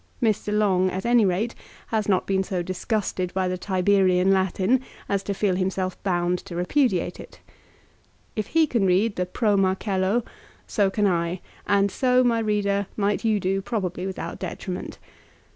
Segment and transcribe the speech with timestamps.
[0.19, 0.51] Mr.
[0.51, 1.53] Long at any rate,
[1.89, 6.55] has not been so disgusted by the Tiberian Latin as to feel himself bound to
[6.55, 7.39] repudiate it.
[8.35, 10.23] If he can read the "Pro Marcello,"
[10.65, 12.23] so can I, and MARCELLUS, LIGARIUS, AND DEIOTARUS.
[12.23, 14.97] 179 so, my reader, might you do probably without detriment.